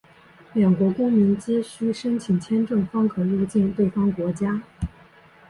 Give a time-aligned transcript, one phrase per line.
[0.53, 4.63] 两国公民皆须申请签证方可入境对方国家。